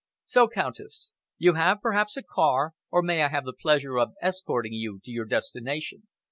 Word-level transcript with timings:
So, 0.25 0.47
Countess! 0.47 1.11
You 1.37 1.53
have 1.53 1.77
perhaps 1.83 2.17
a 2.17 2.23
car, 2.23 2.73
or 2.89 3.03
may 3.03 3.21
I 3.21 3.27
have 3.27 3.45
the 3.45 3.53
pleasure 3.53 3.99
of 3.99 4.13
escorting 4.19 4.73
you 4.73 4.99
to 5.03 5.11
your 5.11 5.25
destination?" 5.25 6.07